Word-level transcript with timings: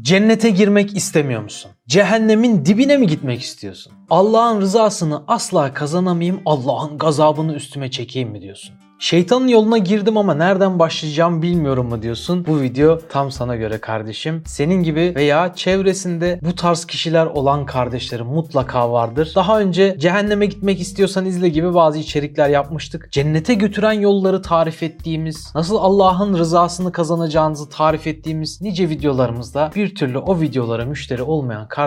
Cennete 0.00 0.50
girmek 0.50 0.96
istemiyor 0.96 1.42
musun? 1.42 1.70
Cehennemin 1.88 2.66
dibine 2.66 2.96
mi 2.96 3.06
gitmek 3.06 3.42
istiyorsun? 3.42 3.92
Allah'ın 4.10 4.60
rızasını 4.60 5.24
asla 5.28 5.74
kazanamayayım, 5.74 6.40
Allah'ın 6.46 6.98
gazabını 6.98 7.54
üstüme 7.54 7.90
çekeyim 7.90 8.28
mi 8.28 8.40
diyorsun? 8.40 8.74
Şeytanın 9.02 9.48
yoluna 9.48 9.78
girdim 9.78 10.16
ama 10.16 10.34
nereden 10.34 10.78
başlayacağım 10.78 11.42
bilmiyorum 11.42 11.88
mu 11.88 12.02
diyorsun. 12.02 12.46
Bu 12.46 12.60
video 12.60 12.98
tam 13.08 13.30
sana 13.30 13.56
göre 13.56 13.78
kardeşim. 13.78 14.42
Senin 14.46 14.82
gibi 14.82 15.12
veya 15.16 15.54
çevresinde 15.54 16.40
bu 16.42 16.54
tarz 16.54 16.84
kişiler 16.84 17.26
olan 17.26 17.66
kardeşlerim 17.66 18.26
mutlaka 18.26 18.92
vardır. 18.92 19.32
Daha 19.36 19.60
önce 19.60 19.96
cehenneme 19.98 20.46
gitmek 20.46 20.80
istiyorsan 20.80 21.26
izle 21.26 21.48
gibi 21.48 21.74
bazı 21.74 21.98
içerikler 21.98 22.48
yapmıştık. 22.48 23.12
Cennete 23.12 23.54
götüren 23.54 23.92
yolları 23.92 24.42
tarif 24.42 24.82
ettiğimiz, 24.82 25.52
nasıl 25.54 25.76
Allah'ın 25.76 26.38
rızasını 26.38 26.92
kazanacağınızı 26.92 27.68
tarif 27.68 28.06
ettiğimiz 28.06 28.60
nice 28.60 28.88
videolarımızda 28.88 29.70
bir 29.74 29.94
türlü 29.94 30.18
o 30.18 30.40
videolara 30.40 30.84
müşteri 30.84 31.22
olmayan 31.22 31.68
kardeşlerim 31.68 31.81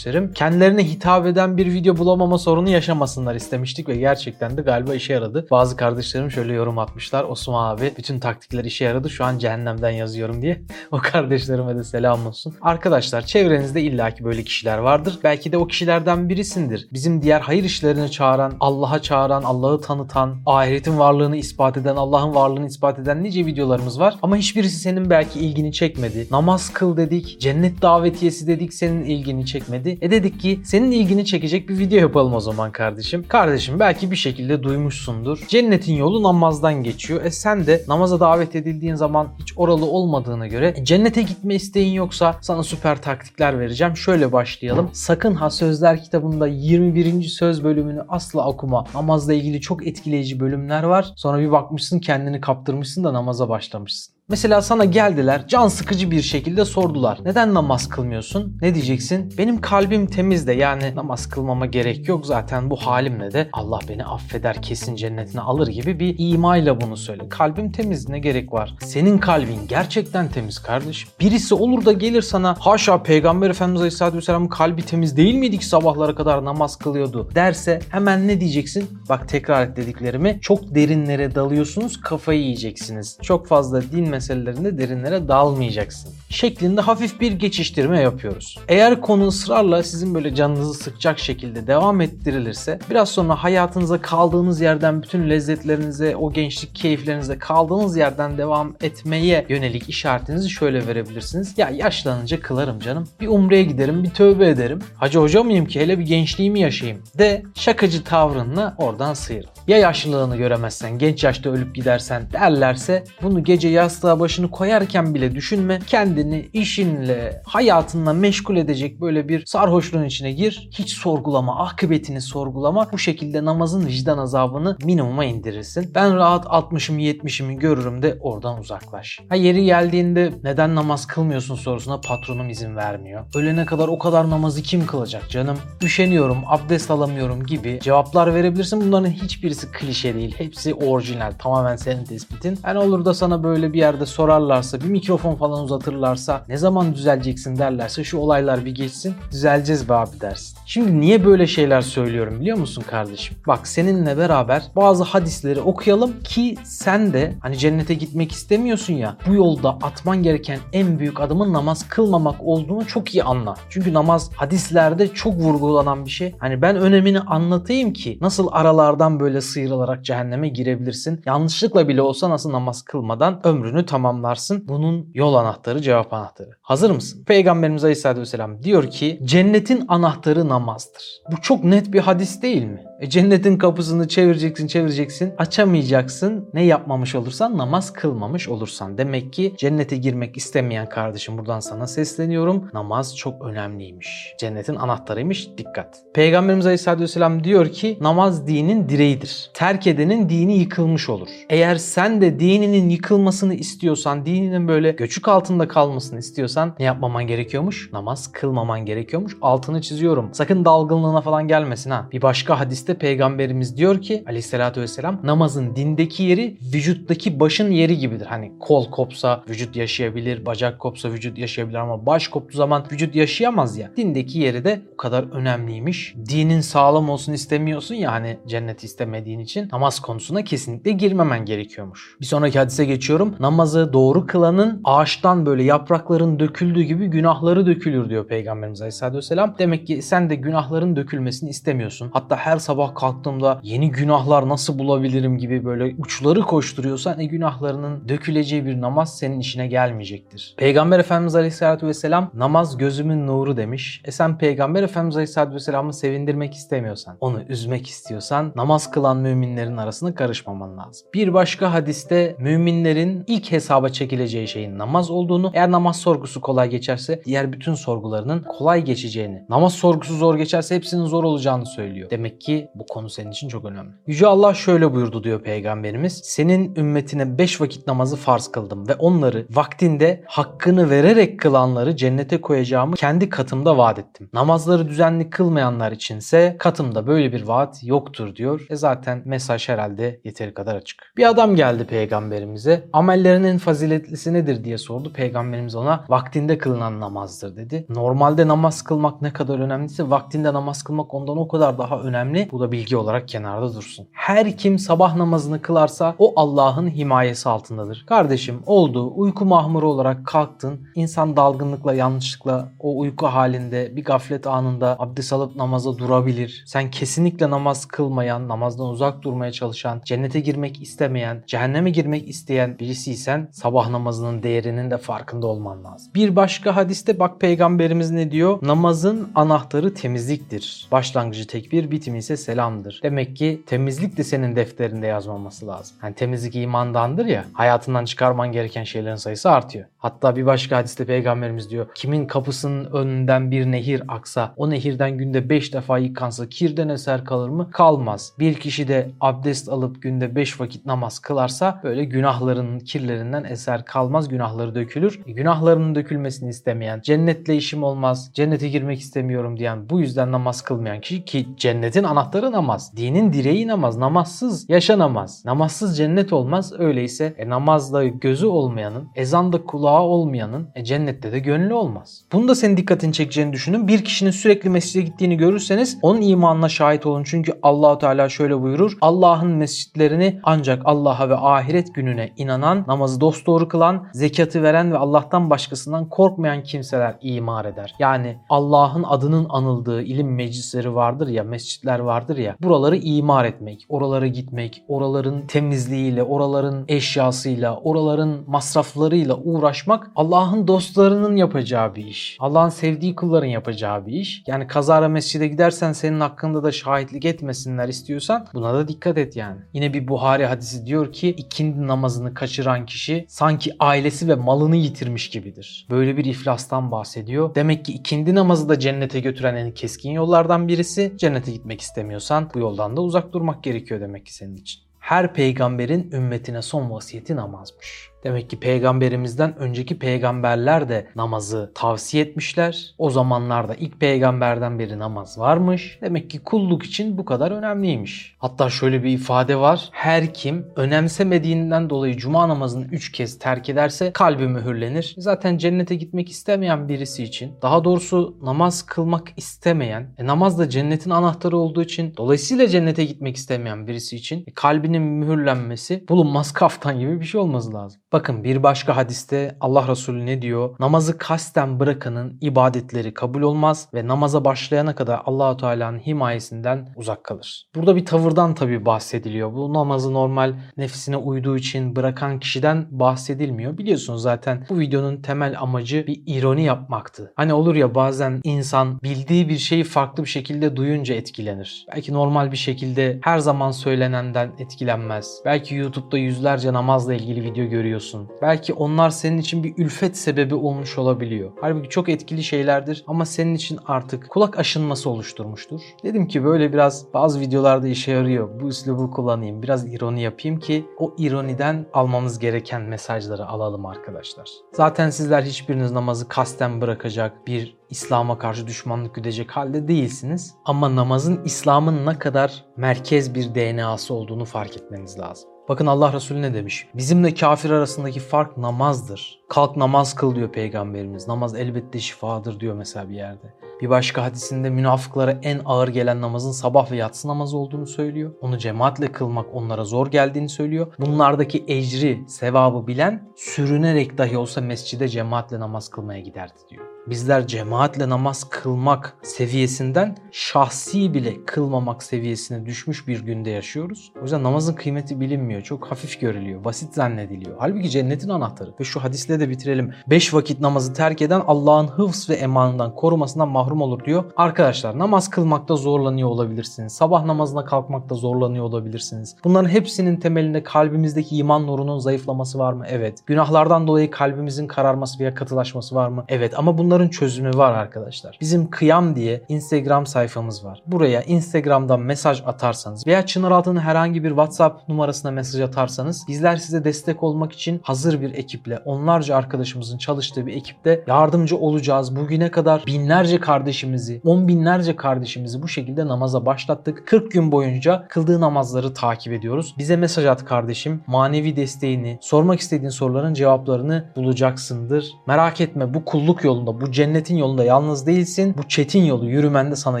kendilerine 0.34 0.84
hitap 0.84 1.26
eden 1.26 1.56
bir 1.56 1.66
video 1.66 1.96
bulamama 1.96 2.38
sorunu 2.38 2.70
yaşamasınlar 2.70 3.34
istemiştik 3.34 3.88
ve 3.88 3.96
gerçekten 3.96 4.56
de 4.56 4.62
galiba 4.62 4.94
işe 4.94 5.12
yaradı. 5.12 5.46
Bazı 5.50 5.76
kardeşlerim 5.76 6.30
şöyle 6.30 6.52
yorum 6.52 6.78
atmışlar. 6.78 7.24
Osman 7.24 7.76
abi 7.76 7.92
bütün 7.98 8.20
taktikler 8.20 8.64
işe 8.64 8.84
yaradı. 8.84 9.10
Şu 9.10 9.24
an 9.24 9.38
cehennemden 9.38 9.90
yazıyorum 9.90 10.42
diye. 10.42 10.60
O 10.92 10.98
kardeşlerime 10.98 11.76
de 11.76 11.84
selam 11.84 12.26
olsun. 12.26 12.54
Arkadaşlar 12.60 13.22
çevrenizde 13.22 13.82
illaki 13.82 14.24
böyle 14.24 14.42
kişiler 14.42 14.78
vardır. 14.78 15.18
Belki 15.24 15.52
de 15.52 15.56
o 15.56 15.66
kişilerden 15.66 16.28
birisindir. 16.28 16.88
Bizim 16.92 17.22
diğer 17.22 17.40
hayır 17.40 17.64
işlerine 17.64 18.08
çağıran, 18.08 18.52
Allah'a 18.60 19.02
çağıran, 19.02 19.42
Allah'ı 19.42 19.80
tanıtan, 19.80 20.36
ahiretin 20.46 20.98
varlığını 20.98 21.36
ispat 21.36 21.76
eden, 21.76 21.96
Allah'ın 21.96 22.34
varlığını 22.34 22.66
ispat 22.66 22.98
eden 22.98 23.24
nice 23.24 23.46
videolarımız 23.46 24.00
var. 24.00 24.16
Ama 24.22 24.36
hiçbirisi 24.36 24.78
senin 24.78 25.10
belki 25.10 25.38
ilgini 25.40 25.72
çekmedi. 25.72 26.26
Namaz 26.30 26.72
kıl 26.72 26.96
dedik, 26.96 27.40
cennet 27.40 27.82
davetiyesi 27.82 28.46
dedik 28.46 28.74
senin 28.74 29.04
ilgini 29.04 29.46
çekmedi. 29.50 29.98
E 30.00 30.10
dedik 30.10 30.40
ki 30.40 30.60
senin 30.64 30.90
ilgini 30.90 31.24
çekecek 31.24 31.68
bir 31.68 31.78
video 31.78 31.98
yapalım 31.98 32.34
o 32.34 32.40
zaman 32.40 32.72
kardeşim. 32.72 33.24
Kardeşim 33.28 33.80
belki 33.80 34.10
bir 34.10 34.16
şekilde 34.16 34.62
duymuşsundur. 34.62 35.44
Cennetin 35.48 35.94
yolu 35.94 36.22
namazdan 36.22 36.82
geçiyor. 36.82 37.24
E 37.24 37.30
sen 37.30 37.66
de 37.66 37.84
namaza 37.88 38.20
davet 38.20 38.56
edildiğin 38.56 38.94
zaman 38.94 39.28
hiç 39.40 39.52
oralı 39.56 39.86
olmadığına 39.86 40.46
göre 40.46 40.74
e, 40.76 40.84
cennete 40.84 41.22
gitme 41.22 41.54
isteğin 41.54 41.92
yoksa 41.92 42.38
sana 42.40 42.62
süper 42.62 43.02
taktikler 43.02 43.60
vereceğim. 43.60 43.96
Şöyle 43.96 44.32
başlayalım. 44.32 44.90
Sakın 44.92 45.34
ha 45.34 45.50
sözler 45.50 46.02
kitabında 46.04 46.46
21. 46.46 47.22
söz 47.22 47.64
bölümünü 47.64 48.02
asla 48.08 48.46
okuma. 48.46 48.84
Namazla 48.94 49.34
ilgili 49.34 49.60
çok 49.60 49.86
etkileyici 49.86 50.40
bölümler 50.40 50.82
var. 50.82 51.12
Sonra 51.16 51.38
bir 51.38 51.50
bakmışsın 51.50 51.98
kendini 51.98 52.40
kaptırmışsın 52.40 53.04
da 53.04 53.12
namaza 53.12 53.48
başlamışsın. 53.48 54.19
Mesela 54.30 54.62
sana 54.62 54.84
geldiler 54.84 55.44
can 55.48 55.68
sıkıcı 55.68 56.10
bir 56.10 56.22
şekilde 56.22 56.64
sordular. 56.64 57.18
Neden 57.24 57.54
namaz 57.54 57.88
kılmıyorsun? 57.88 58.58
Ne 58.62 58.74
diyeceksin? 58.74 59.34
Benim 59.38 59.60
kalbim 59.60 60.06
temiz 60.06 60.46
de 60.46 60.52
yani 60.52 60.92
namaz 60.96 61.28
kılmama 61.28 61.66
gerek 61.66 62.08
yok 62.08 62.26
zaten 62.26 62.70
bu 62.70 62.76
halimle 62.76 63.32
de 63.32 63.48
Allah 63.52 63.78
beni 63.88 64.04
affeder 64.04 64.62
kesin 64.62 64.96
cennetine 64.96 65.40
alır 65.40 65.68
gibi 65.68 66.00
bir 66.00 66.14
imayla 66.18 66.80
bunu 66.80 66.96
söyle. 66.96 67.28
Kalbim 67.28 67.72
temiz 67.72 68.08
ne 68.08 68.18
gerek 68.18 68.52
var? 68.52 68.74
Senin 68.80 69.18
kalbin 69.18 69.60
gerçekten 69.68 70.28
temiz 70.28 70.58
kardeş. 70.58 71.06
Birisi 71.20 71.54
olur 71.54 71.84
da 71.84 71.92
gelir 71.92 72.22
sana 72.22 72.56
haşa 72.58 73.02
peygamber 73.02 73.50
efendimiz 73.50 73.80
aleyhissalatü 73.80 74.16
vesselamın 74.16 74.48
kalbi 74.48 74.82
temiz 74.82 75.16
değil 75.16 75.34
miydi 75.34 75.58
ki 75.58 75.66
sabahlara 75.66 76.14
kadar 76.14 76.44
namaz 76.44 76.76
kılıyordu 76.76 77.28
derse 77.34 77.80
hemen 77.88 78.28
ne 78.28 78.40
diyeceksin? 78.40 78.88
Bak 79.08 79.28
tekrar 79.28 79.66
et 79.66 79.76
dediklerimi 79.76 80.38
çok 80.40 80.74
derinlere 80.74 81.34
dalıyorsunuz 81.34 82.00
kafayı 82.00 82.40
yiyeceksiniz. 82.40 83.18
Çok 83.22 83.46
fazla 83.46 83.82
din 83.82 84.19
meselelerinde 84.20 84.78
derinlere 84.78 85.28
dalmayacaksın. 85.28 86.14
Şeklinde 86.30 86.80
hafif 86.80 87.20
bir 87.20 87.32
geçiştirme 87.32 88.00
yapıyoruz. 88.00 88.58
Eğer 88.68 89.00
konu 89.00 89.26
ısrarla 89.26 89.82
sizin 89.82 90.14
böyle 90.14 90.34
canınızı 90.34 90.74
sıkacak 90.74 91.18
şekilde 91.18 91.66
devam 91.66 92.00
ettirilirse 92.00 92.78
biraz 92.90 93.08
sonra 93.08 93.44
hayatınıza 93.44 94.02
kaldığınız 94.02 94.60
yerden 94.60 95.02
bütün 95.02 95.30
lezzetlerinize, 95.30 96.16
o 96.16 96.32
gençlik 96.32 96.74
keyiflerinize 96.74 97.38
kaldığınız 97.38 97.96
yerden 97.96 98.38
devam 98.38 98.76
etmeye 98.80 99.46
yönelik 99.48 99.88
işaretinizi 99.88 100.50
şöyle 100.50 100.86
verebilirsiniz. 100.86 101.58
Ya 101.58 101.70
yaşlanınca 101.70 102.40
kılarım 102.40 102.80
canım. 102.80 103.08
Bir 103.20 103.28
umreye 103.28 103.62
giderim, 103.62 104.02
bir 104.04 104.10
tövbe 104.10 104.48
ederim. 104.48 104.78
Hacı 104.96 105.18
hoca 105.18 105.42
mıyım 105.42 105.66
ki 105.66 105.80
hele 105.80 105.98
bir 105.98 106.04
gençliğimi 106.04 106.60
yaşayayım 106.60 107.02
de 107.18 107.42
şakacı 107.54 108.04
tavrınla 108.04 108.74
oradan 108.78 109.14
sıyır. 109.14 109.46
Ya 109.68 109.78
yaşlılığını 109.78 110.36
göremezsen, 110.36 110.98
genç 110.98 111.24
yaşta 111.24 111.50
ölüp 111.50 111.74
gidersen 111.74 112.22
derlerse 112.32 113.04
bunu 113.22 113.44
gece 113.44 113.68
yastığa 113.68 114.20
başını 114.20 114.50
koyarken 114.50 115.14
bile 115.14 115.34
düşünme. 115.34 115.78
Kendini 116.20 116.48
işinle, 116.52 117.42
hayatınla 117.46 118.12
meşgul 118.12 118.56
edecek 118.56 119.00
böyle 119.00 119.28
bir 119.28 119.46
sarhoşluğun 119.46 120.04
içine 120.04 120.32
gir. 120.32 120.68
Hiç 120.72 120.92
sorgulama, 120.92 121.58
akıbetini 121.58 122.20
sorgulama. 122.20 122.92
Bu 122.92 122.98
şekilde 122.98 123.44
namazın 123.44 123.86
vicdan 123.86 124.18
azabını 124.18 124.76
minimuma 124.84 125.24
indirirsin. 125.24 125.90
Ben 125.94 126.16
rahat 126.16 126.44
60'ımı 126.44 127.00
70'imi 127.00 127.58
görürüm 127.58 128.02
de 128.02 128.18
oradan 128.20 128.60
uzaklaş. 128.60 129.20
Ha 129.28 129.36
yeri 129.36 129.64
geldiğinde 129.64 130.32
neden 130.42 130.74
namaz 130.74 131.06
kılmıyorsun 131.06 131.54
sorusuna 131.54 132.00
patronum 132.00 132.50
izin 132.50 132.76
vermiyor. 132.76 133.24
Ölene 133.34 133.66
kadar 133.66 133.88
o 133.88 133.98
kadar 133.98 134.30
namazı 134.30 134.62
kim 134.62 134.86
kılacak 134.86 135.30
canım? 135.30 135.58
Üşeniyorum, 135.82 136.38
abdest 136.46 136.90
alamıyorum 136.90 137.46
gibi 137.46 137.78
cevaplar 137.82 138.34
verebilirsin. 138.34 138.80
Bunların 138.80 139.10
hiçbirisi 139.10 139.72
klişe 139.72 140.14
değil. 140.14 140.34
Hepsi 140.38 140.74
orijinal. 140.74 141.32
Tamamen 141.38 141.76
senin 141.76 142.04
tespitin. 142.04 142.58
Yani 142.66 142.78
olur 142.78 143.04
da 143.04 143.14
sana 143.14 143.44
böyle 143.44 143.72
bir 143.72 143.78
yerde 143.78 144.06
sorarlarsa, 144.06 144.80
bir 144.80 144.88
mikrofon 144.88 145.34
falan 145.34 145.66
uzatırlarsa, 146.12 146.44
ne 146.48 146.56
zaman 146.56 146.94
düzeleceksin 146.94 147.58
derlerse 147.58 148.04
şu 148.04 148.18
olaylar 148.18 148.64
bir 148.64 148.74
geçsin. 148.74 149.14
Düzeleceğiz 149.30 149.88
be 149.88 149.94
abi 149.94 150.20
dersin. 150.20 150.59
Şimdi 150.70 151.00
niye 151.00 151.24
böyle 151.24 151.46
şeyler 151.46 151.80
söylüyorum 151.80 152.40
biliyor 152.40 152.58
musun 152.58 152.84
kardeşim? 152.86 153.36
Bak 153.46 153.66
seninle 153.66 154.18
beraber 154.18 154.62
bazı 154.76 155.04
hadisleri 155.04 155.60
okuyalım 155.60 156.20
ki 156.24 156.56
sen 156.64 157.12
de 157.12 157.34
hani 157.40 157.58
cennete 157.58 157.94
gitmek 157.94 158.32
istemiyorsun 158.32 158.94
ya 158.94 159.16
bu 159.26 159.34
yolda 159.34 159.70
atman 159.70 160.22
gereken 160.22 160.58
en 160.72 160.98
büyük 160.98 161.20
adımın 161.20 161.52
namaz 161.52 161.88
kılmamak 161.88 162.34
olduğunu 162.40 162.86
çok 162.86 163.14
iyi 163.14 163.24
anla. 163.24 163.54
Çünkü 163.70 163.94
namaz 163.94 164.30
hadislerde 164.34 165.08
çok 165.08 165.34
vurgulanan 165.34 166.04
bir 166.04 166.10
şey. 166.10 166.34
Hani 166.38 166.62
ben 166.62 166.76
önemini 166.76 167.20
anlatayım 167.20 167.92
ki 167.92 168.18
nasıl 168.20 168.48
aralardan 168.52 169.20
böyle 169.20 169.40
sıyrılarak 169.40 170.04
cehenneme 170.04 170.48
girebilirsin. 170.48 171.22
Yanlışlıkla 171.26 171.88
bile 171.88 172.02
olsa 172.02 172.30
nasıl 172.30 172.52
namaz 172.52 172.82
kılmadan 172.82 173.46
ömrünü 173.46 173.86
tamamlarsın. 173.86 174.68
Bunun 174.68 175.10
yol 175.14 175.34
anahtarı, 175.34 175.82
cevap 175.82 176.12
anahtarı. 176.12 176.50
Hazır 176.62 176.90
mısın? 176.90 177.24
Peygamberimiz 177.24 177.84
Aleyhisselatü 177.84 178.20
Vesselam 178.20 178.62
diyor 178.62 178.90
ki 178.90 179.20
cennetin 179.24 179.84
anahtarı 179.88 180.48
namazdır. 180.60 181.22
Bu 181.32 181.40
çok 181.40 181.64
net 181.64 181.92
bir 181.92 181.98
hadis 181.98 182.42
değil 182.42 182.64
mi? 182.64 182.84
E 183.00 183.10
cennetin 183.10 183.58
kapısını 183.58 184.08
çevireceksin, 184.08 184.66
çevireceksin. 184.66 185.34
Açamayacaksın. 185.38 186.50
Ne 186.54 186.64
yapmamış 186.64 187.14
olursan 187.14 187.58
namaz 187.58 187.92
kılmamış 187.92 188.48
olursan. 188.48 188.98
Demek 188.98 189.32
ki 189.32 189.54
cennete 189.58 189.96
girmek 189.96 190.36
istemeyen 190.36 190.88
kardeşim 190.88 191.38
buradan 191.38 191.60
sana 191.60 191.86
sesleniyorum. 191.86 192.70
Namaz 192.74 193.16
çok 193.16 193.44
önemliymiş. 193.44 194.29
Cennetin 194.40 194.74
anahtarıymış. 194.74 195.48
Dikkat. 195.58 195.98
Peygamberimiz 196.14 196.66
Aleyhisselatü 196.66 197.02
Vesselam 197.02 197.44
diyor 197.44 197.68
ki 197.68 197.98
namaz 198.00 198.46
dinin 198.46 198.88
direğidir. 198.88 199.50
Terk 199.54 199.86
edenin 199.86 200.28
dini 200.28 200.58
yıkılmış 200.58 201.08
olur. 201.08 201.28
Eğer 201.50 201.76
sen 201.76 202.20
de 202.20 202.40
dininin 202.40 202.88
yıkılmasını 202.88 203.54
istiyorsan, 203.54 204.26
dininin 204.26 204.68
böyle 204.68 204.90
göçük 204.90 205.28
altında 205.28 205.68
kalmasını 205.68 206.18
istiyorsan 206.18 206.74
ne 206.78 206.84
yapmaman 206.84 207.26
gerekiyormuş? 207.26 207.92
Namaz 207.92 208.32
kılmaman 208.32 208.86
gerekiyormuş. 208.86 209.36
Altını 209.42 209.80
çiziyorum. 209.80 210.28
Sakın 210.32 210.64
dalgınlığına 210.64 211.20
falan 211.20 211.48
gelmesin 211.48 211.90
ha. 211.90 212.08
Bir 212.12 212.22
başka 212.22 212.60
hadiste 212.60 212.94
peygamberimiz 212.94 213.76
diyor 213.76 214.02
ki 214.02 214.24
aleyhissalatü 214.26 214.80
vesselam 214.80 215.20
namazın 215.24 215.76
dindeki 215.76 216.22
yeri 216.22 216.58
vücuttaki 216.74 217.40
başın 217.40 217.70
yeri 217.70 217.98
gibidir. 217.98 218.26
Hani 218.26 218.52
kol 218.60 218.90
kopsa 218.90 219.44
vücut 219.48 219.76
yaşayabilir, 219.76 220.46
bacak 220.46 220.78
kopsa 220.78 221.10
vücut 221.12 221.38
yaşayabilir 221.38 221.78
ama 221.78 222.06
baş 222.06 222.28
koptuğu 222.28 222.56
zaman 222.56 222.84
vücut 222.92 223.14
yaşayamaz 223.14 223.78
ya. 223.78 223.90
Dindeki 223.96 224.29
yeri 224.38 224.64
de 224.64 224.82
o 224.94 224.96
kadar 224.96 225.24
önemliymiş. 225.32 226.14
Dinin 226.28 226.60
sağlam 226.60 227.10
olsun 227.10 227.32
istemiyorsun 227.32 227.94
ya 227.94 228.12
hani 228.12 228.38
cenneti 228.46 228.86
istemediğin 228.86 229.38
için 229.38 229.68
namaz 229.72 230.00
konusuna 230.00 230.44
kesinlikle 230.44 230.90
girmemen 230.90 231.44
gerekiyormuş. 231.44 232.16
Bir 232.20 232.26
sonraki 232.26 232.58
hadise 232.58 232.84
geçiyorum. 232.84 233.36
Namazı 233.40 233.92
doğru 233.92 234.26
kılanın 234.26 234.80
ağaçtan 234.84 235.46
böyle 235.46 235.62
yaprakların 235.62 236.40
döküldüğü 236.40 236.82
gibi 236.82 237.06
günahları 237.06 237.66
dökülür 237.66 238.10
diyor 238.10 238.26
Peygamberimiz 238.26 238.80
Aleyhisselatü 238.80 239.16
Vesselam. 239.16 239.54
Demek 239.58 239.86
ki 239.86 240.02
sen 240.02 240.30
de 240.30 240.34
günahların 240.34 240.96
dökülmesini 240.96 241.50
istemiyorsun. 241.50 242.10
Hatta 242.12 242.36
her 242.36 242.58
sabah 242.58 242.94
kalktığımda 242.94 243.60
yeni 243.62 243.90
günahlar 243.90 244.48
nasıl 244.48 244.78
bulabilirim 244.78 245.38
gibi 245.38 245.64
böyle 245.64 245.94
uçları 245.98 246.42
koşturuyorsan 246.42 247.20
e 247.20 247.24
günahlarının 247.24 248.08
döküleceği 248.08 248.66
bir 248.66 248.80
namaz 248.80 249.18
senin 249.18 249.40
işine 249.40 249.66
gelmeyecektir. 249.66 250.54
Peygamber 250.56 250.98
Efendimiz 250.98 251.34
Aleyhisselatü 251.34 251.86
Vesselam 251.86 252.30
namaz 252.34 252.76
gözümün 252.76 253.26
nuru 253.26 253.56
demiş. 253.56 254.02
E 254.04 254.10
sen 254.20 254.38
Peygamber 254.38 254.82
Efendimiz 254.82 255.16
Aleyhisselatü 255.16 255.54
Vesselam'ı 255.54 255.92
sevindirmek 255.92 256.54
istemiyorsan, 256.54 257.16
onu 257.20 257.42
üzmek 257.48 257.86
istiyorsan 257.86 258.52
namaz 258.56 258.90
kılan 258.90 259.16
müminlerin 259.16 259.76
arasına 259.76 260.14
karışmaman 260.14 260.78
lazım. 260.78 261.08
Bir 261.14 261.34
başka 261.34 261.72
hadiste 261.72 262.36
müminlerin 262.38 263.24
ilk 263.26 263.52
hesaba 263.52 263.88
çekileceği 263.88 264.48
şeyin 264.48 264.78
namaz 264.78 265.10
olduğunu, 265.10 265.50
eğer 265.54 265.70
namaz 265.70 265.96
sorgusu 265.96 266.40
kolay 266.40 266.70
geçerse 266.70 267.22
diğer 267.24 267.52
bütün 267.52 267.74
sorgularının 267.74 268.42
kolay 268.42 268.84
geçeceğini, 268.84 269.46
namaz 269.48 269.72
sorgusu 269.72 270.14
zor 270.14 270.34
geçerse 270.34 270.76
hepsinin 270.76 271.04
zor 271.04 271.24
olacağını 271.24 271.66
söylüyor. 271.66 272.10
Demek 272.10 272.40
ki 272.40 272.70
bu 272.74 272.86
konu 272.86 273.10
senin 273.10 273.30
için 273.30 273.48
çok 273.48 273.64
önemli. 273.64 273.90
Yüce 274.06 274.26
Allah 274.26 274.54
şöyle 274.54 274.94
buyurdu 274.94 275.24
diyor 275.24 275.42
Peygamberimiz. 275.42 276.20
Senin 276.24 276.74
ümmetine 276.74 277.38
5 277.38 277.60
vakit 277.60 277.86
namazı 277.86 278.16
farz 278.16 278.48
kıldım 278.48 278.88
ve 278.88 278.94
onları 278.94 279.46
vaktinde 279.50 280.24
hakkını 280.26 280.90
vererek 280.90 281.40
kılanları 281.40 281.96
cennete 281.96 282.40
koyacağımı 282.40 282.94
kendi 282.94 283.28
katımda 283.28 283.78
vaat 283.78 283.98
ettim. 283.98 284.09
Namazları 284.32 284.88
düzenli 284.88 285.30
kılmayanlar 285.30 285.92
içinse 285.92 286.56
katımda 286.58 287.06
böyle 287.06 287.32
bir 287.32 287.42
vaat 287.42 287.84
yoktur 287.84 288.36
diyor. 288.36 288.66
E 288.70 288.76
zaten 288.76 289.22
mesaj 289.24 289.68
herhalde 289.68 290.20
yeteri 290.24 290.54
kadar 290.54 290.76
açık. 290.76 291.12
Bir 291.16 291.28
adam 291.28 291.56
geldi 291.56 291.84
peygamberimize. 291.84 292.88
Amellerinin 292.92 293.58
faziletlisi 293.58 294.34
nedir 294.34 294.64
diye 294.64 294.78
sordu. 294.78 295.12
Peygamberimiz 295.12 295.74
ona 295.74 296.04
vaktinde 296.08 296.58
kılınan 296.58 297.00
namazdır 297.00 297.56
dedi. 297.56 297.86
Normalde 297.88 298.48
namaz 298.48 298.82
kılmak 298.82 299.22
ne 299.22 299.32
kadar 299.32 299.58
önemliyse 299.58 300.10
vaktinde 300.10 300.54
namaz 300.54 300.82
kılmak 300.82 301.14
ondan 301.14 301.38
o 301.38 301.48
kadar 301.48 301.78
daha 301.78 302.00
önemli. 302.00 302.48
Bu 302.52 302.60
da 302.60 302.72
bilgi 302.72 302.96
olarak 302.96 303.28
kenarda 303.28 303.74
dursun. 303.74 304.08
Her 304.12 304.56
kim 304.56 304.78
sabah 304.78 305.16
namazını 305.16 305.62
kılarsa 305.62 306.14
o 306.18 306.32
Allah'ın 306.36 306.90
himayesi 306.90 307.48
altındadır. 307.48 308.04
Kardeşim 308.08 308.62
oldu 308.66 309.12
uyku 309.16 309.44
mahmuru 309.44 309.90
olarak 309.90 310.26
kalktın. 310.26 310.88
İnsan 310.94 311.36
dalgınlıkla 311.36 311.94
yanlışlıkla 311.94 312.72
o 312.80 312.98
uyku 312.98 313.26
halinde 313.26 313.96
bir 313.96 313.99
gaflet 314.04 314.46
anında 314.46 314.96
abdest 314.98 315.32
alıp 315.32 315.56
namaza 315.56 315.98
durabilir. 315.98 316.64
Sen 316.66 316.90
kesinlikle 316.90 317.50
namaz 317.50 317.86
kılmayan, 317.86 318.48
namazdan 318.48 318.86
uzak 318.86 319.22
durmaya 319.22 319.52
çalışan, 319.52 320.00
cennete 320.04 320.40
girmek 320.40 320.82
istemeyen, 320.82 321.44
cehenneme 321.46 321.90
girmek 321.90 322.28
isteyen 322.28 322.78
birisiysen 322.78 323.48
sabah 323.52 323.90
namazının 323.90 324.42
değerinin 324.42 324.90
de 324.90 324.98
farkında 324.98 325.46
olman 325.46 325.84
lazım. 325.84 326.12
Bir 326.14 326.36
başka 326.36 326.76
hadiste 326.76 327.18
bak 327.18 327.40
peygamberimiz 327.40 328.10
ne 328.10 328.30
diyor? 328.30 328.58
Namazın 328.62 329.28
anahtarı 329.34 329.94
temizliktir. 329.94 330.88
Başlangıcı 330.92 331.46
tekbir, 331.46 331.90
bitimi 331.90 332.18
ise 332.18 332.36
selamdır. 332.36 333.00
Demek 333.02 333.36
ki 333.36 333.62
temizlik 333.66 334.16
de 334.16 334.24
senin 334.24 334.56
defterinde 334.56 335.06
yazmaması 335.06 335.66
lazım. 335.66 335.96
Yani 336.02 336.14
temizlik 336.14 336.56
imandandır 336.56 337.26
ya. 337.26 337.44
Hayatından 337.52 338.04
çıkarman 338.04 338.52
gereken 338.52 338.84
şeylerin 338.84 339.16
sayısı 339.16 339.50
artıyor. 339.50 339.84
Hatta 339.98 340.36
bir 340.36 340.46
başka 340.46 340.76
hadiste 340.76 341.04
peygamberimiz 341.04 341.70
diyor. 341.70 341.86
Kimin 341.94 342.26
kapısının 342.26 342.84
önünden 342.84 343.50
bir 343.50 343.72
nehir 343.80 344.02
aksa, 344.08 344.54
o 344.56 344.70
nehirden 344.70 345.18
günde 345.18 345.48
5 345.48 345.74
defa 345.74 345.98
yıkansa 345.98 346.48
kirden 346.48 346.88
eser 346.88 347.24
kalır 347.24 347.48
mı? 347.48 347.70
Kalmaz. 347.70 348.32
Bir 348.38 348.54
kişi 348.54 348.88
de 348.88 349.10
abdest 349.20 349.68
alıp 349.68 350.02
günde 350.02 350.34
5 350.34 350.60
vakit 350.60 350.86
namaz 350.86 351.18
kılarsa 351.18 351.80
böyle 351.84 352.04
günahlarının 352.04 352.78
kirlerinden 352.78 353.44
eser 353.44 353.84
kalmaz. 353.84 354.28
Günahları 354.28 354.74
dökülür. 354.74 355.20
E, 355.26 355.32
günahlarının 355.32 355.94
dökülmesini 355.94 356.50
istemeyen, 356.50 357.00
cennetle 357.00 357.56
işim 357.56 357.82
olmaz, 357.82 358.30
cennete 358.34 358.68
girmek 358.68 359.00
istemiyorum 359.00 359.58
diyen, 359.58 359.90
bu 359.90 360.00
yüzden 360.00 360.32
namaz 360.32 360.62
kılmayan 360.62 361.00
kişi 361.00 361.24
ki 361.24 361.46
cennetin 361.56 362.04
anahtarı 362.04 362.52
namaz. 362.52 362.92
Dinin 362.96 363.32
direği 363.32 363.68
namaz. 363.68 363.96
Namazsız 363.96 364.70
yaşanamaz. 364.70 365.44
Namazsız 365.44 365.96
cennet 365.96 366.32
olmaz. 366.32 366.72
Öyleyse 366.78 367.34
e, 367.38 367.48
namazda 367.48 368.04
gözü 368.04 368.46
olmayanın, 368.46 369.08
ezanda 369.14 369.64
kulağı 369.64 370.00
olmayanın 370.00 370.68
e, 370.74 370.84
cennette 370.84 371.32
de 371.32 371.38
gönlü 371.38 371.74
olmaz. 371.74 372.24
Bunu 372.32 372.48
da 372.48 372.54
senin 372.54 372.76
dikkatini 372.76 373.12
çekeceğini 373.12 373.52
düşünün. 373.70 373.88
Bir 373.88 374.04
kişinin 374.04 374.30
sürekli 374.30 374.70
mescide 374.70 375.02
gittiğini 375.02 375.36
görürseniz 375.36 375.98
onun 376.02 376.20
imanına 376.20 376.68
şahit 376.68 377.06
olun. 377.06 377.22
Çünkü 377.24 377.52
Allahu 377.62 377.98
Teala 377.98 378.28
şöyle 378.28 378.62
buyurur. 378.62 378.98
Allah'ın 379.00 379.50
mescitlerini 379.50 380.40
ancak 380.42 380.82
Allah'a 380.84 381.28
ve 381.28 381.36
ahiret 381.36 381.94
gününe 381.94 382.32
inanan, 382.36 382.84
namazı 382.88 383.20
dosdoğru 383.20 383.68
kılan, 383.68 384.06
zekatı 384.12 384.62
veren 384.62 384.92
ve 384.92 384.98
Allah'tan 384.98 385.50
başkasından 385.50 386.08
korkmayan 386.08 386.62
kimseler 386.62 387.16
imar 387.20 387.64
eder. 387.64 387.94
Yani 387.98 388.36
Allah'ın 388.48 389.02
adının 389.02 389.46
anıldığı 389.48 390.02
ilim 390.02 390.34
meclisleri 390.34 390.94
vardır 390.94 391.28
ya, 391.28 391.44
mescitler 391.44 391.98
vardır 391.98 392.36
ya. 392.36 392.56
Buraları 392.62 392.96
imar 392.96 393.44
etmek, 393.44 393.86
oralara 393.88 394.26
gitmek, 394.26 394.82
oraların 394.88 395.46
temizliğiyle, 395.46 396.22
oraların 396.22 396.84
eşyasıyla, 396.88 397.76
oraların 397.76 398.36
masraflarıyla 398.46 399.36
uğraşmak 399.36 400.10
Allah'ın 400.16 400.68
dostlarının 400.68 401.36
yapacağı 401.36 401.94
bir 401.94 402.06
iş. 402.06 402.36
Allah'ın 402.40 402.68
sevdiği 402.68 403.14
kulların 403.14 403.46
yapacağı 403.46 403.59
bir 404.06 404.12
iş. 404.12 404.42
Yani 404.46 404.66
kazara 404.66 405.08
mescide 405.08 405.48
gidersen 405.48 405.92
senin 405.92 406.20
hakkında 406.20 406.62
da 406.62 406.72
şahitlik 406.72 407.24
etmesinler 407.24 407.88
istiyorsan 407.88 408.46
buna 408.54 408.74
da 408.74 408.88
dikkat 408.88 409.18
et 409.18 409.36
yani. 409.36 409.60
Yine 409.72 409.94
bir 409.94 410.08
Buhari 410.08 410.46
hadisi 410.46 410.86
diyor 410.86 411.12
ki 411.12 411.28
ikindi 411.28 411.86
namazını 411.86 412.34
kaçıran 412.34 412.86
kişi 412.86 413.24
sanki 413.28 413.72
ailesi 413.80 414.28
ve 414.28 414.34
malını 414.34 414.76
yitirmiş 414.76 415.30
gibidir. 415.30 415.86
Böyle 415.90 416.16
bir 416.16 416.24
iflastan 416.24 416.90
bahsediyor. 416.90 417.54
Demek 417.54 417.84
ki 417.84 417.92
ikindi 417.92 418.34
namazı 418.34 418.68
da 418.68 418.78
cennete 418.78 419.20
götüren 419.20 419.56
en 419.56 419.70
keskin 419.70 420.10
yollardan 420.10 420.68
birisi. 420.68 421.12
Cennete 421.16 421.52
gitmek 421.52 421.80
istemiyorsan 421.80 422.50
bu 422.54 422.58
yoldan 422.58 422.96
da 422.96 423.00
uzak 423.00 423.32
durmak 423.32 423.64
gerekiyor 423.64 424.00
demek 424.00 424.26
ki 424.26 424.34
senin 424.34 424.56
için. 424.56 424.80
Her 424.98 425.34
peygamberin 425.34 426.10
ümmetine 426.12 426.62
son 426.62 426.90
vasiyeti 426.90 427.36
namazmış. 427.36 428.09
Demek 428.24 428.50
ki 428.50 428.60
peygamberimizden 428.60 429.58
önceki 429.58 429.98
peygamberler 429.98 430.88
de 430.88 431.06
namazı 431.16 431.72
tavsiye 431.74 432.24
etmişler. 432.24 432.94
O 432.98 433.10
zamanlarda 433.10 433.74
ilk 433.74 434.00
peygamberden 434.00 434.78
beri 434.78 434.98
namaz 434.98 435.38
varmış. 435.38 435.98
Demek 436.02 436.30
ki 436.30 436.38
kulluk 436.38 436.82
için 436.82 437.18
bu 437.18 437.24
kadar 437.24 437.50
önemliymiş. 437.50 438.36
Hatta 438.38 438.70
şöyle 438.70 439.02
bir 439.02 439.10
ifade 439.10 439.56
var. 439.56 439.88
Her 439.92 440.34
kim 440.34 440.66
önemsemediğinden 440.76 441.90
dolayı 441.90 442.16
cuma 442.16 442.48
namazını 442.48 442.84
3 442.84 443.12
kez 443.12 443.38
terk 443.38 443.68
ederse 443.68 444.12
kalbi 444.12 444.48
mühürlenir. 444.48 445.14
Zaten 445.18 445.58
cennete 445.58 445.94
gitmek 445.94 446.28
istemeyen 446.28 446.88
birisi 446.88 447.24
için, 447.24 447.52
daha 447.62 447.84
doğrusu 447.84 448.36
namaz 448.42 448.82
kılmak 448.82 449.28
istemeyen, 449.36 450.14
e, 450.18 450.26
namaz 450.26 450.58
da 450.58 450.68
cennetin 450.68 451.10
anahtarı 451.10 451.56
olduğu 451.56 451.82
için, 451.82 452.14
dolayısıyla 452.16 452.68
cennete 452.68 453.04
gitmek 453.04 453.36
istemeyen 453.36 453.86
birisi 453.86 454.16
için 454.16 454.44
e, 454.46 454.54
kalbinin 454.54 455.02
mühürlenmesi 455.02 456.04
bulunmaz 456.08 456.52
kaftan 456.52 456.98
gibi 456.98 457.20
bir 457.20 457.24
şey 457.24 457.40
olması 457.40 457.74
lazım. 457.74 458.00
Bakın 458.12 458.44
bir 458.44 458.62
başka 458.62 458.96
hadiste 458.96 459.56
Allah 459.60 459.88
Resulü 459.88 460.26
ne 460.26 460.42
diyor? 460.42 460.76
Namazı 460.80 461.18
kasten 461.18 461.80
bırakanın 461.80 462.38
ibadetleri 462.40 463.14
kabul 463.14 463.42
olmaz 463.42 463.88
ve 463.94 464.08
namaza 464.08 464.44
başlayana 464.44 464.94
kadar 464.94 465.20
Allahu 465.24 465.56
Teala'nın 465.56 465.98
himayesinden 465.98 466.92
uzak 466.96 467.24
kalır. 467.24 467.66
Burada 467.74 467.96
bir 467.96 468.04
tavırdan 468.04 468.54
tabi 468.54 468.86
bahsediliyor. 468.86 469.52
Bu 469.54 469.74
namazı 469.74 470.12
normal 470.12 470.54
nefsine 470.76 471.16
uyduğu 471.16 471.56
için 471.56 471.96
bırakan 471.96 472.40
kişiden 472.40 472.86
bahsedilmiyor. 472.90 473.78
Biliyorsunuz 473.78 474.22
zaten 474.22 474.66
bu 474.70 474.78
videonun 474.78 475.22
temel 475.22 475.60
amacı 475.60 476.06
bir 476.06 476.22
ironi 476.26 476.64
yapmaktı. 476.64 477.32
Hani 477.36 477.52
olur 477.54 477.74
ya 477.74 477.94
bazen 477.94 478.40
insan 478.44 479.00
bildiği 479.02 479.48
bir 479.48 479.58
şeyi 479.58 479.84
farklı 479.84 480.24
bir 480.24 480.28
şekilde 480.28 480.76
duyunca 480.76 481.14
etkilenir. 481.14 481.86
Belki 481.94 482.12
normal 482.12 482.52
bir 482.52 482.56
şekilde 482.56 483.18
her 483.22 483.38
zaman 483.38 483.70
söylenenden 483.70 484.50
etkilenmez. 484.58 485.40
Belki 485.44 485.74
YouTube'da 485.74 486.18
yüzlerce 486.18 486.72
namazla 486.72 487.14
ilgili 487.14 487.42
video 487.44 487.64
görüyorsun. 488.00 488.28
Belki 488.42 488.74
onlar 488.74 489.10
senin 489.10 489.38
için 489.38 489.64
bir 489.64 489.74
ülfet 489.76 490.16
sebebi 490.16 490.54
olmuş 490.54 490.98
olabiliyor. 490.98 491.50
Halbuki 491.60 491.88
çok 491.88 492.08
etkili 492.08 492.42
şeylerdir 492.42 493.04
ama 493.06 493.24
senin 493.24 493.54
için 493.54 493.78
artık 493.86 494.28
kulak 494.28 494.58
aşınması 494.58 495.10
oluşturmuştur. 495.10 495.80
Dedim 496.02 496.28
ki 496.28 496.44
böyle 496.44 496.72
biraz 496.72 497.06
bazı 497.14 497.40
videolarda 497.40 497.88
işe 497.88 498.12
yarıyor. 498.12 498.60
Bu 498.60 498.68
üslubu 498.68 499.10
kullanayım. 499.10 499.62
Biraz 499.62 499.94
ironi 499.94 500.22
yapayım 500.22 500.58
ki 500.58 500.86
o 500.98 501.14
ironiden 501.18 501.86
almamız 501.92 502.38
gereken 502.38 502.82
mesajları 502.82 503.46
alalım 503.46 503.86
arkadaşlar. 503.86 504.50
Zaten 504.72 505.10
sizler 505.10 505.42
hiçbiriniz 505.42 505.92
namazı 505.92 506.28
kasten 506.28 506.80
bırakacak 506.80 507.46
bir 507.46 507.80
İslam'a 507.90 508.38
karşı 508.38 508.66
düşmanlık 508.66 509.14
güdecek 509.14 509.50
halde 509.50 509.88
değilsiniz. 509.88 510.54
Ama 510.64 510.96
namazın 510.96 511.44
İslam'ın 511.44 512.06
ne 512.06 512.18
kadar 512.18 512.64
merkez 512.76 513.34
bir 513.34 513.54
DNA'sı 513.54 514.14
olduğunu 514.14 514.44
fark 514.44 514.76
etmeniz 514.76 515.18
lazım. 515.18 515.49
Bakın 515.70 515.86
Allah 515.86 516.12
Resulü 516.12 516.42
ne 516.42 516.54
demiş? 516.54 516.86
Bizimle 516.94 517.34
kafir 517.34 517.70
arasındaki 517.70 518.20
fark 518.20 518.56
namazdır. 518.56 519.40
Kalk 519.48 519.76
namaz 519.76 520.14
kıl 520.14 520.34
diyor 520.34 520.52
peygamberimiz. 520.52 521.28
Namaz 521.28 521.54
elbette 521.54 521.98
şifadır 521.98 522.60
diyor 522.60 522.74
mesela 522.74 523.08
bir 523.08 523.14
yerde. 523.14 523.54
Bir 523.80 523.90
başka 523.90 524.22
hadisinde 524.22 524.70
münafıklara 524.70 525.38
en 525.42 525.60
ağır 525.64 525.88
gelen 525.88 526.20
namazın 526.20 526.52
sabah 526.52 526.90
ve 526.90 526.96
yatsı 526.96 527.28
namazı 527.28 527.56
olduğunu 527.56 527.86
söylüyor. 527.86 528.32
Onu 528.40 528.58
cemaatle 528.58 529.12
kılmak 529.12 529.46
onlara 529.54 529.84
zor 529.84 530.06
geldiğini 530.06 530.48
söylüyor. 530.48 530.86
Bunlardaki 530.98 531.64
ecri, 531.68 532.24
sevabı 532.26 532.86
bilen 532.86 533.32
sürünerek 533.36 534.18
dahi 534.18 534.36
olsa 534.36 534.60
mescide 534.60 535.08
cemaatle 535.08 535.60
namaz 535.60 535.88
kılmaya 535.88 536.20
giderdi 536.20 536.58
diyor. 536.70 536.84
Bizler 537.06 537.46
cemaatle 537.46 538.08
namaz 538.08 538.48
kılmak 538.50 539.16
seviyesinden 539.22 540.16
şahsi 540.32 541.14
bile 541.14 541.44
kılmamak 541.44 542.02
seviyesine 542.02 542.66
düşmüş 542.66 543.08
bir 543.08 543.20
günde 543.20 543.50
yaşıyoruz. 543.50 544.12
O 544.20 544.22
yüzden 544.22 544.42
namazın 544.42 544.74
kıymeti 544.74 545.20
bilinmiyor. 545.20 545.62
Çok 545.62 545.90
hafif 545.90 546.20
görülüyor. 546.20 546.64
Basit 546.64 546.94
zannediliyor. 546.94 547.56
Halbuki 547.58 547.90
cennetin 547.90 548.28
anahtarı. 548.28 548.74
Ve 548.80 548.84
şu 548.84 549.04
hadisle 549.04 549.40
de 549.40 549.48
bitirelim. 549.48 549.94
5 550.10 550.34
vakit 550.34 550.60
namazı 550.60 550.94
terk 550.94 551.22
eden 551.22 551.42
Allah'ın 551.46 551.86
hıfz 551.86 552.30
ve 552.30 552.34
emanından 552.34 552.94
korumasından 552.94 553.48
mahrum 553.48 553.69
olur 553.78 554.04
diyor. 554.04 554.24
Arkadaşlar 554.36 554.98
namaz 554.98 555.30
kılmakta 555.30 555.76
zorlanıyor 555.76 556.28
olabilirsiniz. 556.28 556.92
Sabah 556.92 557.24
namazına 557.24 557.64
kalkmakta 557.64 558.14
zorlanıyor 558.14 558.64
olabilirsiniz. 558.64 559.36
Bunların 559.44 559.68
hepsinin 559.68 560.16
temelinde 560.16 560.62
kalbimizdeki 560.62 561.36
iman 561.36 561.66
nurunun 561.66 561.98
zayıflaması 561.98 562.58
var 562.58 562.72
mı? 562.72 562.84
Evet. 562.88 563.18
Günahlardan 563.26 563.86
dolayı 563.86 564.10
kalbimizin 564.10 564.66
kararması 564.66 565.18
veya 565.18 565.34
katılaşması 565.34 565.94
var 565.94 566.08
mı? 566.08 566.24
Evet. 566.28 566.58
Ama 566.58 566.78
bunların 566.78 567.08
çözümü 567.08 567.50
var 567.56 567.72
arkadaşlar. 567.72 568.38
Bizim 568.40 568.70
Kıyam 568.70 569.16
diye 569.16 569.42
Instagram 569.48 570.06
sayfamız 570.06 570.64
var. 570.64 570.82
Buraya 570.86 571.22
Instagram'dan 571.22 572.00
mesaj 572.00 572.42
atarsanız 572.46 573.06
veya 573.06 573.26
Çınaraltı'nın 573.26 573.80
herhangi 573.80 574.24
bir 574.24 574.28
WhatsApp 574.28 574.88
numarasına 574.88 575.30
mesaj 575.30 575.60
atarsanız 575.60 576.24
bizler 576.28 576.56
size 576.56 576.84
destek 576.84 577.22
olmak 577.22 577.52
için 577.52 577.80
hazır 577.82 578.20
bir 578.20 578.34
ekiple, 578.34 578.78
onlarca 578.84 579.36
arkadaşımızın 579.36 579.98
çalıştığı 579.98 580.46
bir 580.46 580.56
ekiple 580.56 581.04
yardımcı 581.06 581.56
olacağız. 581.56 582.16
Bugüne 582.16 582.50
kadar 582.50 582.84
binlerce 582.86 583.40
kardeşimizi, 583.60 584.20
on 584.24 584.48
binlerce 584.48 584.96
kardeşimizi 584.96 585.62
bu 585.62 585.68
şekilde 585.68 586.06
namaza 586.06 586.46
başlattık. 586.46 587.06
40 587.06 587.30
gün 587.32 587.52
boyunca 587.52 588.06
kıldığı 588.08 588.40
namazları 588.40 588.94
takip 588.94 589.32
ediyoruz. 589.32 589.74
Bize 589.78 589.96
mesaj 589.96 590.26
at 590.26 590.44
kardeşim. 590.44 591.00
Manevi 591.06 591.56
desteğini, 591.56 592.18
sormak 592.20 592.60
istediğin 592.60 592.90
soruların 592.90 593.34
cevaplarını 593.34 594.04
bulacaksındır. 594.16 595.12
Merak 595.26 595.60
etme 595.60 595.94
bu 595.94 596.04
kulluk 596.04 596.44
yolunda, 596.44 596.80
bu 596.80 596.92
cennetin 596.92 597.36
yolunda 597.36 597.64
yalnız 597.64 598.06
değilsin. 598.06 598.54
Bu 598.58 598.68
çetin 598.68 599.04
yolu 599.04 599.26
yürümende 599.26 599.76
sana 599.76 600.00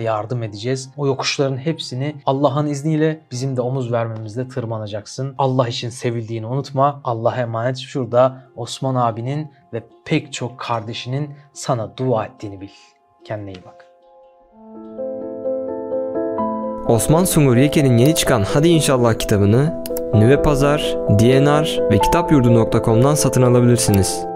yardım 0.00 0.42
edeceğiz. 0.42 0.90
O 0.96 1.06
yokuşların 1.06 1.56
hepsini 1.56 2.14
Allah'ın 2.26 2.66
izniyle 2.66 3.20
bizim 3.30 3.56
de 3.56 3.60
omuz 3.60 3.92
vermemizle 3.92 4.48
tırmanacaksın. 4.48 5.34
Allah 5.38 5.68
için 5.68 5.88
sevildiğini 5.88 6.46
unutma. 6.46 7.00
Allah'a 7.04 7.36
emanet. 7.36 7.78
Şurada 7.78 8.42
Osman 8.56 8.94
abinin 8.94 9.50
ve 9.72 9.82
pek 10.04 10.32
çok 10.32 10.58
kardeşinin 10.58 11.30
sana 11.52 11.96
dua 11.96 12.24
ettiğini 12.24 12.60
bil. 12.60 12.99
Kendine 13.24 13.52
iyi 13.52 13.62
bak. 13.66 13.86
Osman 16.88 17.24
Sungur 17.24 17.56
Yeke'nin 17.56 17.98
yeni 17.98 18.14
çıkan 18.14 18.42
Hadi 18.42 18.68
İnşallah 18.68 19.14
kitabını 19.14 19.84
Nüve 20.14 20.42
Pazar, 20.42 20.96
DNR 21.08 21.90
ve 21.90 21.98
kitapyurdu.com'dan 21.98 23.14
satın 23.14 23.42
alabilirsiniz. 23.42 24.29